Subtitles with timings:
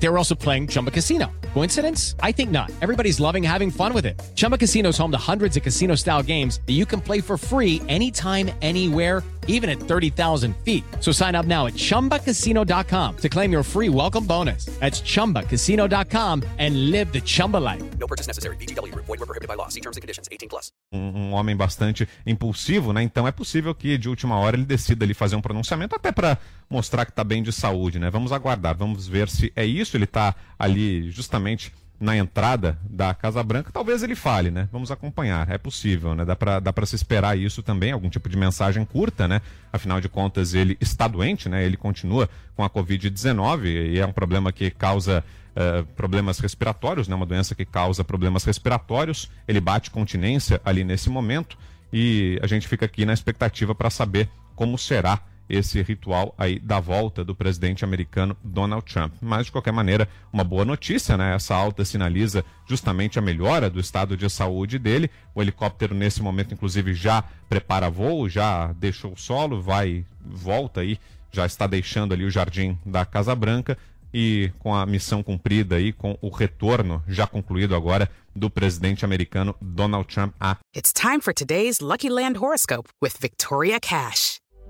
[0.00, 1.26] They were also playing Chumba Casino.
[1.54, 2.14] Coincidence?
[2.22, 2.70] I think not.
[2.80, 4.20] Everybody's loving having fun with it.
[4.36, 7.36] Chumba Casino is home to hundreds of casino style games that you can play for
[7.36, 10.84] free anytime, anywhere, even at 30,000 feet.
[11.00, 14.66] So sign up now at chumbacasino.com to claim your free welcome bonus.
[14.78, 17.82] That's chumbacasino.com and live the Chumba life.
[17.98, 18.56] No purchase necessary.
[18.56, 19.06] Group.
[19.06, 19.68] Void were prohibited by law.
[19.68, 20.28] See terms and conditions.
[20.30, 20.70] 18 plus.
[20.92, 23.02] um, um homem bastante impulsivo, né?
[23.02, 26.38] Então é possível que de última hora ele decida ali fazer um pronunciamento até para
[26.70, 28.10] mostrar que está bem de saúde, né?
[28.10, 29.87] Vamos aguardar, vamos ver se é isso.
[29.96, 34.68] Ele está ali justamente na entrada da Casa Branca, talvez ele fale, né?
[34.70, 36.24] Vamos acompanhar, é possível, né?
[36.24, 39.42] Dá para dá se esperar isso também, algum tipo de mensagem curta, né?
[39.72, 41.64] Afinal de contas, ele está doente, né?
[41.64, 45.24] Ele continua com a Covid-19 e é um problema que causa
[45.56, 47.16] eh, problemas respiratórios, né?
[47.16, 49.28] Uma doença que causa problemas respiratórios.
[49.48, 51.58] Ele bate continência ali nesse momento
[51.92, 56.80] e a gente fica aqui na expectativa para saber como será esse ritual aí da
[56.80, 59.14] volta do presidente americano Donald Trump.
[59.20, 61.34] Mas, de qualquer maneira, uma boa notícia, né?
[61.34, 65.10] Essa alta sinaliza justamente a melhora do estado de saúde dele.
[65.34, 70.98] O helicóptero, nesse momento, inclusive, já prepara voo, já deixou o solo, vai, volta aí,
[71.30, 73.76] já está deixando ali o jardim da Casa Branca
[74.12, 79.54] e com a missão cumprida aí, com o retorno já concluído agora do presidente americano
[79.60, 84.40] Donald Trump a It's time for today's Lucky Land horoscope with Victoria Cash.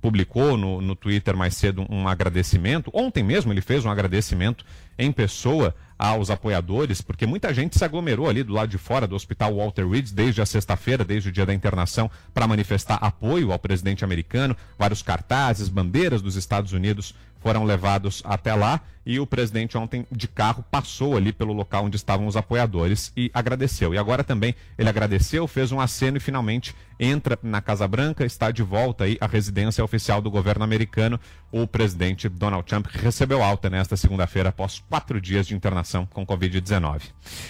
[0.00, 2.90] publicou no, no Twitter mais cedo um agradecimento.
[2.94, 4.64] Ontem mesmo ele fez um agradecimento
[4.98, 9.16] em pessoa aos apoiadores, porque muita gente se aglomerou ali do lado de fora do
[9.16, 13.58] Hospital Walter Reed desde a sexta-feira, desde o dia da internação, para manifestar apoio ao
[13.58, 14.56] presidente americano.
[14.78, 20.28] Vários cartazes, bandeiras dos Estados Unidos foram levados até lá e o presidente ontem de
[20.28, 23.94] carro passou ali pelo local onde estavam os apoiadores e agradeceu.
[23.94, 28.50] E agora também ele agradeceu, fez um aceno e finalmente entra na Casa Branca, está
[28.50, 31.18] de volta aí à residência oficial do governo americano,
[31.50, 37.02] o presidente Donald Trump, recebeu alta nesta segunda-feira após quatro dias de internação com Covid-19.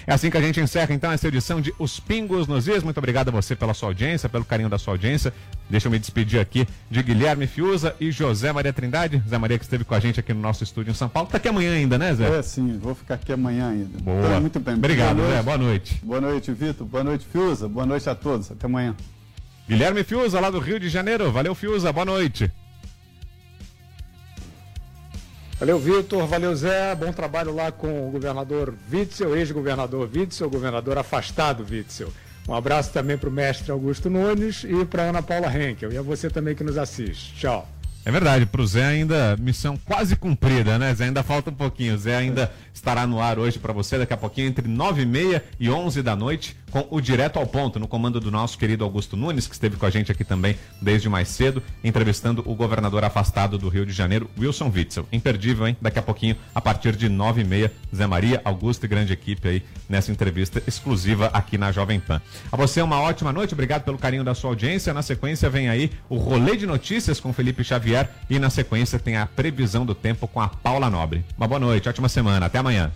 [0.07, 2.83] É assim que a gente encerra então essa edição de Os Pingos nos Is.
[2.83, 5.33] Muito obrigado a você pela sua audiência, pelo carinho da sua audiência.
[5.71, 9.23] Deixa eu me despedir aqui de Guilherme Fiuza e José Maria Trindade.
[9.29, 11.29] Zé Maria que esteve com a gente aqui no nosso estúdio em São Paulo.
[11.29, 12.39] Tá aqui amanhã ainda, né, Zé?
[12.39, 13.99] É, sim, vou ficar aqui amanhã ainda.
[13.99, 14.19] Boa.
[14.27, 14.75] Então, muito bem.
[14.75, 15.43] Obrigado, boa Zé.
[15.43, 16.01] Boa noite.
[16.03, 16.87] Boa noite, Vitor.
[16.87, 17.69] Boa noite, Fiuza.
[17.69, 18.51] Boa noite a todos.
[18.51, 18.97] Até amanhã.
[19.69, 21.31] Guilherme Fiuza, lá do Rio de Janeiro.
[21.31, 21.93] Valeu, Fiuza.
[21.93, 22.51] Boa noite.
[25.59, 26.25] Valeu, Vitor.
[26.27, 26.95] Valeu, Zé.
[26.95, 32.13] Bom trabalho lá com o governador Witzel, ex-governador Witzel, governador afastado Witzel.
[32.49, 35.93] Um abraço também para o mestre Augusto Nunes e para Ana Paula Henkel.
[35.93, 37.35] E a você também que nos assiste.
[37.35, 37.69] Tchau.
[38.05, 41.07] É verdade, pro Zé ainda missão quase cumprida, né, Zé?
[41.07, 41.95] Ainda falta um pouquinho.
[41.95, 45.07] O Zé ainda estará no ar hoje para você, daqui a pouquinho, entre nove e
[45.07, 48.85] meia e onze da noite, com o Direto ao Ponto, no comando do nosso querido
[48.85, 53.05] Augusto Nunes, que esteve com a gente aqui também desde mais cedo, entrevistando o governador
[53.05, 55.07] afastado do Rio de Janeiro, Wilson Witzel.
[55.13, 55.77] Imperdível, hein?
[55.81, 59.49] Daqui a pouquinho, a partir de nove e meia, Zé Maria, Augusto e grande equipe
[59.49, 62.21] aí nessa entrevista exclusiva aqui na Jovem Pan.
[62.51, 64.95] A você uma ótima noite, obrigado pelo carinho da sua audiência.
[64.95, 69.17] Na sequência vem aí o Rolê de Notícias com Felipe Xavier e na sequência tem
[69.17, 71.25] a previsão do tempo com a Paula Nobre.
[71.37, 72.93] Uma boa noite, ótima semana, até amanhã.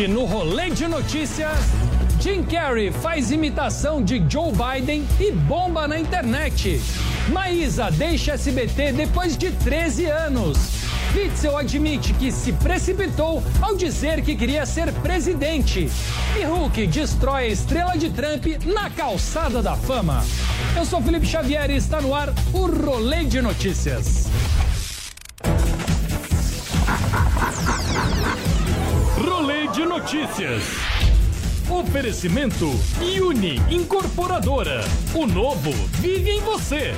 [0.00, 1.58] Hoje no Rolê de Notícias,
[2.22, 6.80] Jim Carrey faz imitação de Joe Biden e bomba na internet.
[7.28, 10.56] Maísa deixa SBT depois de 13 anos.
[11.14, 15.90] Witzel admite que se precipitou ao dizer que queria ser presidente.
[16.34, 20.24] E Hulk destrói a estrela de Trump na calçada da fama.
[20.78, 24.30] Eu sou Felipe Xavier e está no ar o Rolê de Notícias.
[30.00, 30.62] Notícias.
[31.68, 32.70] Oferecimento
[33.22, 34.80] Uni Incorporadora.
[35.14, 35.70] O novo
[36.00, 36.94] vive em você.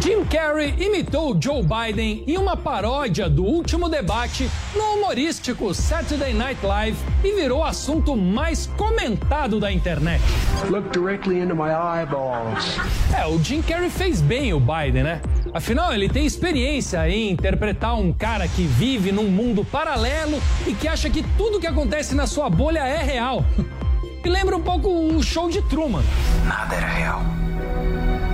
[0.00, 6.64] Jim Carrey imitou Joe Biden em uma paródia do último debate no humorístico Saturday Night
[6.64, 10.20] Live e virou assunto mais comentado da internet.
[10.68, 12.78] Look directly into my eyeballs.
[13.16, 15.20] É, o Jim Carrey fez bem o Biden, né?
[15.52, 20.86] Afinal, ele tem experiência em interpretar um cara que vive num mundo paralelo e que
[20.86, 23.44] acha que tudo que acontece na sua bolha é real.
[24.24, 26.02] E lembra um pouco o show de Truman.
[26.44, 27.22] Nada era real.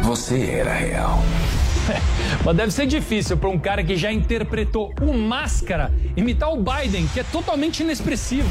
[0.03, 1.23] Você era real.
[2.45, 7.07] Mas deve ser difícil para um cara que já interpretou o Máscara imitar o Biden,
[7.15, 8.49] que é totalmente inexpressivo.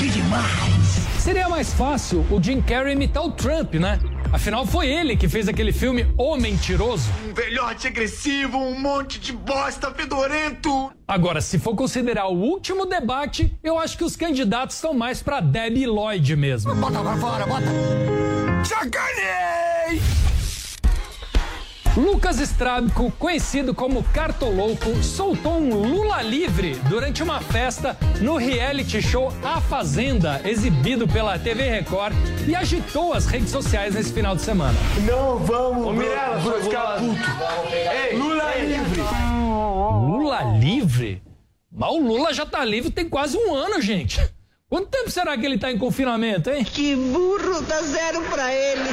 [0.00, 1.06] Que demais!
[1.20, 4.00] Seria mais fácil o Jim Carrey imitar o Trump, né?
[4.34, 7.08] Afinal, foi ele que fez aquele filme O Mentiroso.
[7.30, 10.90] Um velhote agressivo, um monte de bosta fedorento.
[11.06, 15.38] Agora, se for considerar o último debate, eu acho que os candidatos estão mais pra
[15.38, 16.74] Debbie Lloyd mesmo.
[16.74, 17.66] Bota pra fora, bota.
[18.64, 19.73] Sacanei!
[21.96, 29.32] Lucas Strábico, conhecido como Cartolouco, soltou um Lula livre durante uma festa no reality show
[29.44, 32.12] A Fazenda, exibido pela TV Record,
[32.48, 34.76] e agitou as redes sociais nesse final de semana.
[35.06, 35.86] Não vamos.
[35.86, 37.14] Ô, Mirella, vou ficar puto.
[37.72, 39.02] Ei, Lula livre.
[40.04, 41.22] Lula livre?
[41.70, 44.20] Mas o Lula já tá livre tem quase um ano, gente.
[44.68, 46.64] Quanto tempo será que ele tá em confinamento, hein?
[46.64, 48.90] Que burro, dá zero pra ele.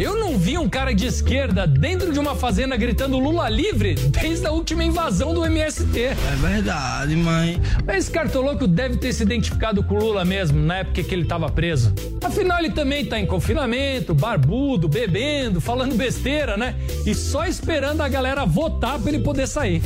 [0.00, 4.46] Eu não vi um cara de esquerda dentro de uma fazenda gritando Lula livre desde
[4.46, 6.00] a última invasão do MST.
[6.00, 7.60] É verdade, mãe.
[7.86, 11.50] Esse cartoloco deve ter se identificado com o Lula mesmo, na época que ele estava
[11.50, 11.92] preso.
[12.24, 16.76] Afinal, ele também tá em confinamento, barbudo, bebendo, falando besteira, né?
[17.04, 19.82] E só esperando a galera votar para ele poder sair.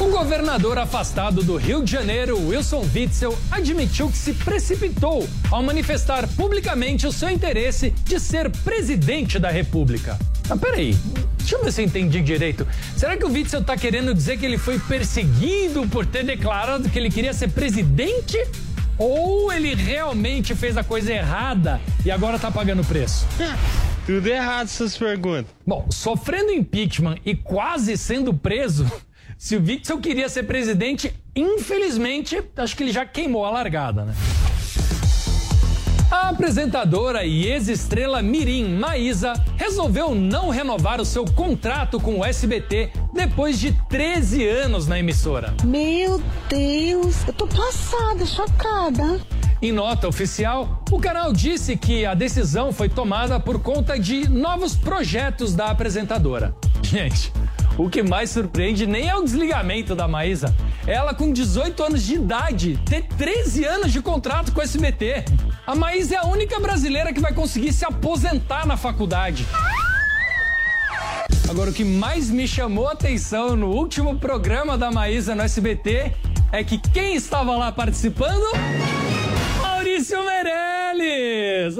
[0.00, 6.24] O governador afastado do Rio de Janeiro, Wilson Witzel, admitiu que se precipitou ao manifestar
[6.28, 10.16] publicamente o seu interesse de ser presidente da República.
[10.48, 10.96] Mas peraí,
[11.36, 12.64] deixa eu ver se eu entendi direito.
[12.96, 16.96] Será que o Witzel tá querendo dizer que ele foi perseguido por ter declarado que
[16.96, 18.38] ele queria ser presidente?
[18.96, 23.26] Ou ele realmente fez a coisa errada e agora tá pagando o preço?
[24.06, 25.46] Tudo errado essas perguntas.
[25.66, 28.90] Bom, sofrendo impeachment e quase sendo preso,
[29.36, 34.14] se o Witzel queria ser presidente, infelizmente, acho que ele já queimou a largada, né?
[36.10, 42.90] A apresentadora e ex-estrela Mirim Maísa resolveu não renovar o seu contrato com o SBT
[43.12, 45.54] depois de 13 anos na emissora.
[45.62, 49.20] Meu Deus, eu tô passada, chocada.
[49.60, 54.74] Em nota oficial, o canal disse que a decisão foi tomada por conta de novos
[54.74, 56.54] projetos da apresentadora.
[56.82, 57.30] Gente,
[57.78, 60.54] o que mais surpreende nem é o desligamento da Maísa.
[60.86, 65.24] Ela, com 18 anos de idade, ter 13 anos de contrato com o SBT.
[65.66, 69.46] A Maísa é a única brasileira que vai conseguir se aposentar na faculdade.
[71.48, 76.12] Agora, o que mais me chamou a atenção no último programa da Maísa no SBT
[76.52, 78.44] é que quem estava lá participando?
[79.62, 80.67] Maurício Meirelles!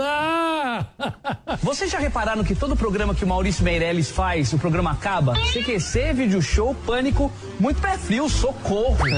[0.01, 0.87] Ah!
[1.63, 5.35] Vocês já repararam que todo programa que o Maurício Meirelles faz, o programa acaba?
[5.53, 8.99] CQC, vídeo show, pânico, muito pé frio, socorro.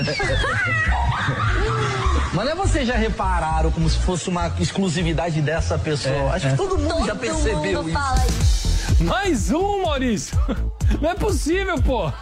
[2.33, 6.15] Mas não é vocês já repararam como se fosse uma exclusividade dessa pessoa?
[6.15, 6.51] É, Acho é.
[6.51, 9.05] que todo mundo já percebeu isso.
[9.05, 10.39] Mais um, Maurício!
[11.01, 12.13] Não é possível, pô!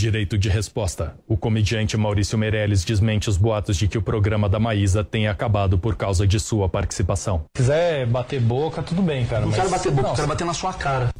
[0.00, 1.14] Direito de resposta.
[1.28, 5.76] O comediante Maurício Meirelles desmente os boatos de que o programa da Maísa tenha acabado
[5.76, 7.44] por causa de sua participação.
[7.54, 9.42] Se quiser bater boca, tudo bem, cara.
[9.42, 9.58] Não mas...
[9.58, 11.10] quero bater boca, Não, quero bater na sua cara.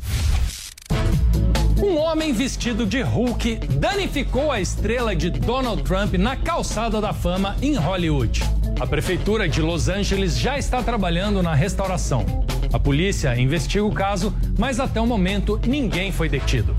[1.77, 7.57] Um homem vestido de Hulk danificou a estrela de Donald Trump na calçada da fama
[7.61, 8.43] em Hollywood.
[8.81, 12.25] A prefeitura de Los Angeles já está trabalhando na restauração.
[12.73, 16.75] A polícia investiga o caso, mas até o momento ninguém foi detido.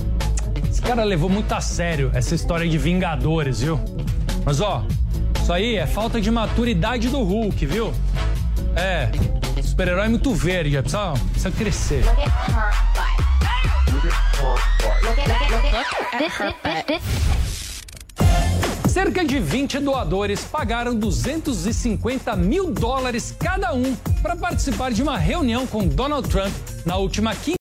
[0.71, 3.77] Esse cara levou muito a sério essa história de Vingadores, viu?
[4.45, 4.85] Mas ó,
[5.41, 7.93] isso aí é falta de maturidade do Hulk, viu?
[8.73, 9.11] É,
[9.61, 12.03] super-herói é muito verde, precisa, precisa crescer.
[18.87, 25.67] Cerca de 20 doadores pagaram 250 mil dólares cada um para participar de uma reunião
[25.67, 26.53] com Donald Trump
[26.85, 27.60] na última quinta.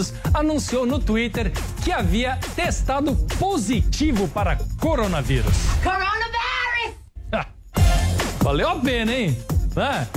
[0.33, 1.51] anunciou no Twitter
[1.83, 5.53] que havia testado positivo para coronavírus.
[5.83, 6.31] Coronavirus!
[8.41, 9.37] Valeu a pena, hein?
[9.75, 10.07] É.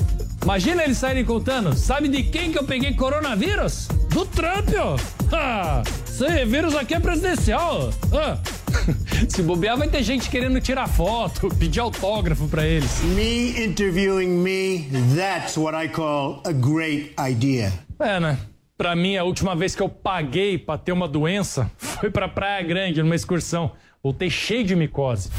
[0.43, 1.75] Imagina eles saírem contando.
[1.75, 3.88] Sabe de quem que eu peguei coronavírus?
[4.12, 4.97] Do Trump, ó.
[5.33, 7.91] Ah, esse vírus aqui é presidencial.
[8.12, 8.38] Ah.
[9.29, 13.00] Se bobear, vai ter gente querendo tirar foto, pedir autógrafo pra eles.
[13.03, 17.73] Me interviewing me, that's what I call a great idea.
[17.99, 18.38] É, né?
[18.76, 22.61] Pra mim, a última vez que eu paguei pra ter uma doença foi pra Praia
[22.66, 23.71] Grande, numa excursão.
[24.02, 25.31] Voltei cheio de micose.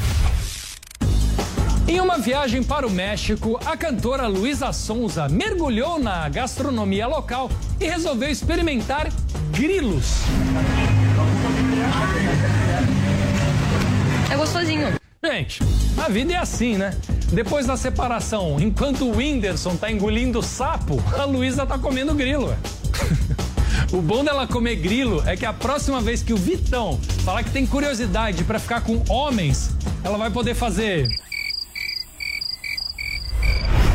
[1.86, 7.84] Em uma viagem para o México, a cantora Luísa Sonza mergulhou na gastronomia local e
[7.84, 9.08] resolveu experimentar
[9.50, 10.22] grilos.
[14.32, 14.94] É gostosinho.
[15.22, 15.60] Gente,
[16.02, 16.96] a vida é assim, né?
[17.30, 22.56] Depois da separação, enquanto o Whindersson tá engolindo sapo, a Luísa tá comendo grilo.
[23.92, 27.50] O bom dela comer grilo é que a próxima vez que o Vitão falar que
[27.50, 29.70] tem curiosidade pra ficar com homens,
[30.02, 31.08] ela vai poder fazer.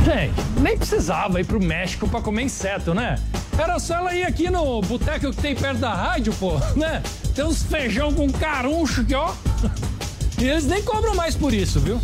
[0.06, 3.18] Gente, nem precisava ir pro México pra comer inseto, né?
[3.58, 7.04] Era só ela ir aqui no boteco que tem perto da rádio, pô, né?
[7.36, 9.34] Tem uns feijão com caruncho aqui, ó.
[10.40, 12.02] E eles nem cobram mais por isso, viu?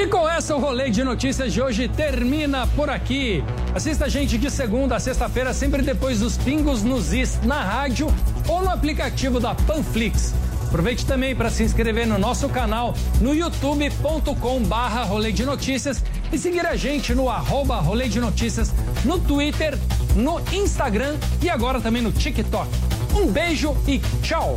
[0.00, 3.44] E com essa, o rolê de notícias de hoje termina por aqui.
[3.74, 8.06] Assista a gente de segunda a sexta-feira, sempre depois dos pingos nos is na rádio
[8.48, 10.32] ou no aplicativo da Panflix.
[10.66, 16.02] Aproveite também para se inscrever no nosso canal no youtube.com barra rolê de notícias
[16.32, 18.72] e seguir a gente no arroba rolê de notícias
[19.04, 19.78] no Twitter,
[20.16, 22.70] no Instagram e agora também no TikTok.
[23.14, 24.56] Um beijo e tchau!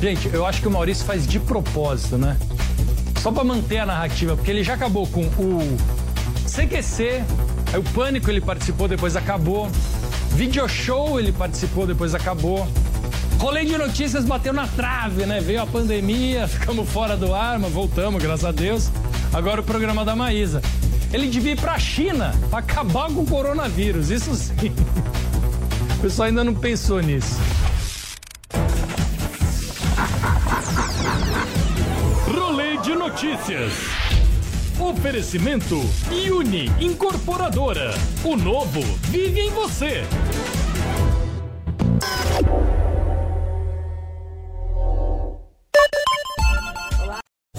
[0.00, 2.36] Gente, eu acho que o Maurício faz de propósito, né?
[3.22, 5.76] Só pra manter a narrativa, porque ele já acabou com o
[6.44, 7.22] CQC,
[7.72, 9.70] aí o Pânico ele participou, depois acabou.
[10.32, 12.66] Video Show ele participou, depois acabou.
[13.38, 15.40] Rolê de notícias bateu na trave, né?
[15.40, 18.90] Veio a pandemia, ficamos fora do ar, mas voltamos, graças a Deus.
[19.32, 20.60] Agora o programa da Maísa.
[21.12, 24.54] Ele devia ir pra China pra acabar com o coronavírus, isso sim.
[25.96, 27.36] O pessoal ainda não pensou nisso.
[33.22, 33.72] Notícias.
[34.80, 35.76] Oferecimento
[36.10, 37.92] Uni Incorporadora.
[38.24, 40.02] O novo vive em você.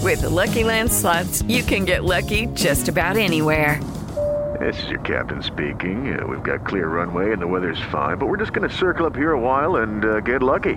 [0.02, 3.80] With the Lucky Land slots, you can get lucky just about anywhere.
[4.60, 6.16] This is your captain speaking.
[6.16, 9.06] Uh, we've got clear runway and the weather's fine, but we're just going to circle
[9.06, 10.76] up here a while and uh, get lucky.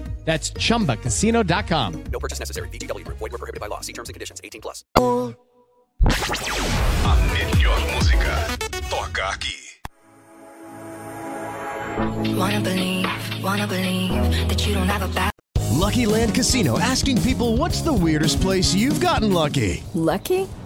[0.23, 2.03] That's chumbacasino.com.
[2.11, 2.69] No purchase necessary.
[2.69, 3.17] VGW Group.
[3.17, 3.81] Void were prohibited by law.
[3.81, 4.39] See terms and conditions.
[4.43, 4.85] 18 plus.
[4.95, 5.35] A
[7.33, 8.57] melhor música
[8.89, 9.57] toca aqui.
[12.35, 13.07] Wanna believe,
[13.43, 15.31] wanna believe that you don't have a back.
[15.71, 19.83] Lucky Land Casino asking people what's the weirdest place you've gotten lucky?
[19.93, 20.47] Lucky?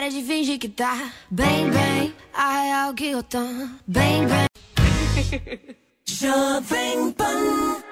[0.00, 2.14] Para de fingir que tá bem, bem.
[2.32, 3.38] A real que eu tô
[3.86, 4.46] bem, bem.
[6.08, 7.82] Jovem Pan.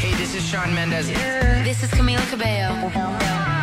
[0.00, 1.08] Hey, this is Sean Mendes.
[1.64, 3.55] This is Camila Cabello.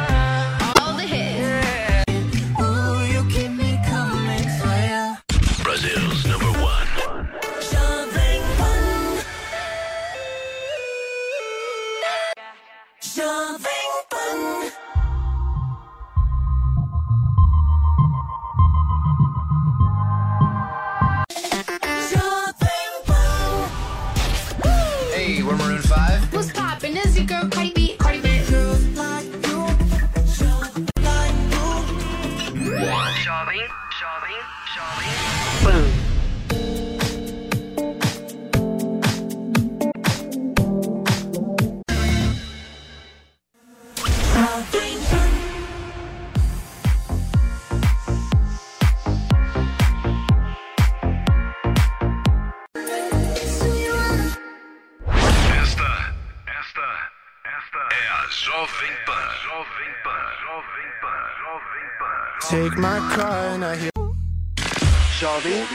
[62.50, 63.90] Take my car and I hear.
[65.18, 65.66] Jovem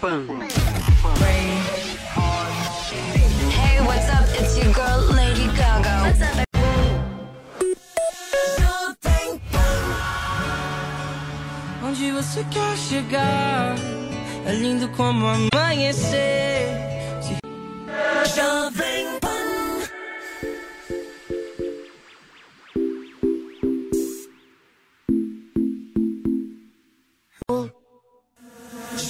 [0.00, 0.26] Pan.
[3.50, 4.26] Hey, what's up?
[4.38, 5.94] It's your girl Lady Gaga.
[6.04, 6.46] What's up?
[8.60, 9.40] Jovem
[11.82, 13.74] Onde você quer chegar?
[14.46, 16.68] É lindo como amanhecer.
[17.22, 17.38] Pan.
[18.36, 19.19] Jovem Pan.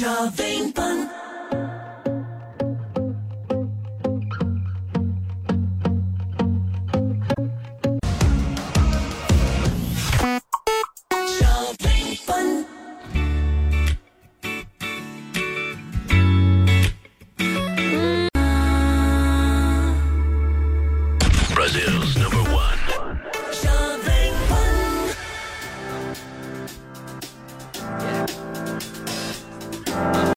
[0.01, 1.00] Jovem Pan.